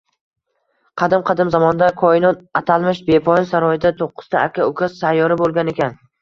[1.01, 5.97] Qadim-qadim zamonda Koinot atalmish bepoyon saroyda to'qqizta aka-uka sayyora boʻlgan ekan